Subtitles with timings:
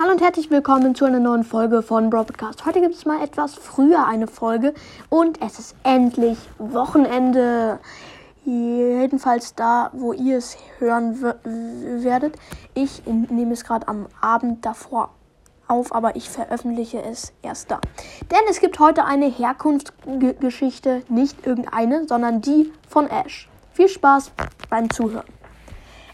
[0.00, 2.64] Hallo und herzlich willkommen zu einer neuen Folge von Broadcast.
[2.64, 4.72] Heute gibt es mal etwas früher eine Folge
[5.08, 7.80] und es ist endlich Wochenende.
[8.44, 12.36] Jedenfalls da, wo ihr es hören werdet.
[12.74, 15.10] Ich nehme es gerade am Abend davor
[15.66, 17.80] auf, aber ich veröffentliche es erst da.
[18.30, 23.48] Denn es gibt heute eine Herkunftsgeschichte, nicht irgendeine, sondern die von Ash.
[23.72, 24.30] Viel Spaß
[24.70, 25.26] beim Zuhören.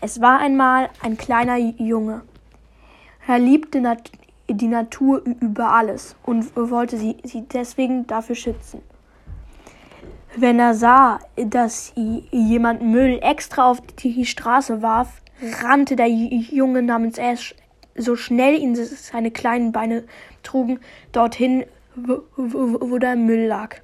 [0.00, 2.22] Es war einmal ein kleiner Junge.
[3.26, 4.10] Er liebte nat
[4.48, 8.82] die Natur über alles und wollte sie, sie deswegen dafür schützen.
[10.36, 15.22] Wenn er sah, dass jemand Müll extra auf die Straße warf,
[15.62, 17.54] rannte der Junge namens Ash
[17.94, 20.04] so schnell ihn seine kleinen Beine
[20.42, 20.80] trugen,
[21.12, 23.76] dorthin, wo, wo, wo der Müll lag.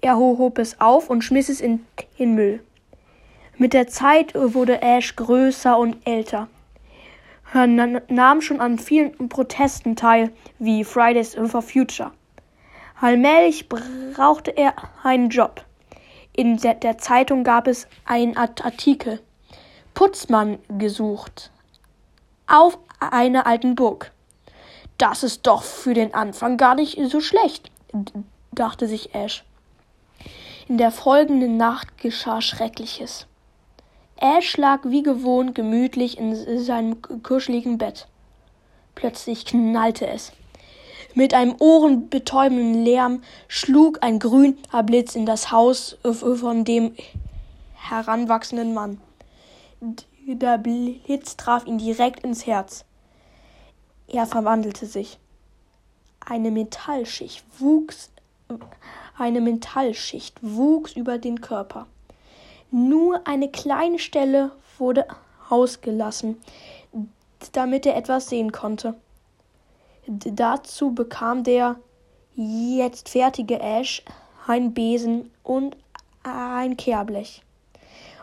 [0.00, 1.84] Er hob es auf und schmiss es in
[2.18, 2.60] den Müll.
[3.56, 6.48] Mit der Zeit wurde Ash größer und älter.
[7.56, 12.10] Nahm schon an vielen Protesten teil, wie Fridays for Future.
[13.00, 15.64] Allmählich brauchte er einen Job.
[16.34, 19.20] In der Zeitung gab es einen Artikel.
[19.94, 21.50] Putzmann gesucht.
[22.46, 24.12] Auf einer alten Burg.
[24.98, 27.70] Das ist doch für den Anfang gar nicht so schlecht,
[28.52, 29.44] dachte sich Ash.
[30.68, 33.26] In der folgenden Nacht geschah Schreckliches.
[34.18, 38.08] Ash lag wie gewohnt gemütlich in seinem kuscheligen Bett.
[38.94, 40.32] Plötzlich knallte es.
[41.14, 46.94] Mit einem ohrenbetäubenden Lärm schlug ein grüner Blitz in das Haus von dem
[47.74, 49.00] heranwachsenden Mann.
[50.26, 52.84] Der Blitz traf ihn direkt ins Herz.
[54.08, 55.18] Er verwandelte sich.
[56.20, 58.10] Eine Metallschicht wuchs,
[59.16, 61.86] eine Metallschicht wuchs über den Körper.
[62.70, 65.06] Nur eine kleine Stelle wurde
[65.48, 66.40] ausgelassen,
[67.52, 68.94] damit er etwas sehen konnte.
[70.06, 71.76] Dazu bekam der
[72.34, 74.04] jetzt fertige Ash
[74.46, 75.76] ein Besen und
[76.22, 77.42] ein Kehrblech.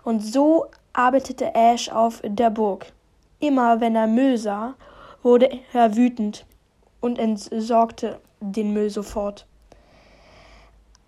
[0.03, 2.85] Und so arbeitete Ash auf der Burg.
[3.39, 4.75] Immer wenn er Müll sah,
[5.21, 6.45] wurde er wütend
[7.01, 9.45] und entsorgte den Müll sofort.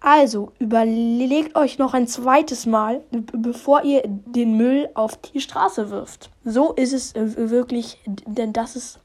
[0.06, 6.30] Also überlegt euch noch ein zweites Mal, bevor ihr den Müll auf die Straße wirft.
[6.44, 9.00] So ist es äh, wirklich, denn das ist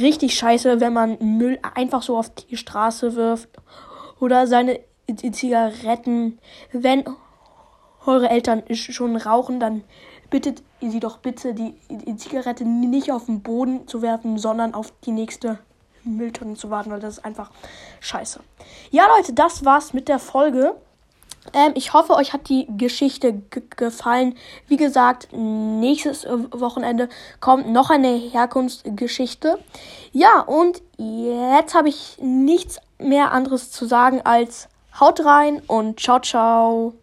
[0.00, 3.48] richtig scheiße, wenn man Müll einfach so auf die Straße wirft
[4.18, 4.80] oder seine
[5.30, 6.40] Zigaretten.
[6.72, 7.04] Wenn
[8.06, 9.84] eure Eltern schon rauchen, dann
[10.30, 14.92] bittet sie doch bitte, die, die Zigarette nicht auf den Boden zu werfen, sondern auf
[15.04, 15.60] die nächste
[16.06, 17.50] Mülltonnen zu warten, weil das ist einfach
[18.00, 18.40] scheiße.
[18.90, 20.74] Ja, Leute, das war's mit der Folge.
[21.52, 23.42] Ähm, ich hoffe, euch hat die Geschichte
[23.76, 24.36] gefallen.
[24.68, 27.08] Wie gesagt, nächstes Wochenende
[27.40, 29.58] kommt noch eine Herkunftsgeschichte.
[30.12, 34.68] Ja, und jetzt habe ich nichts mehr anderes zu sagen als
[34.98, 36.94] haut rein und ciao, ciao.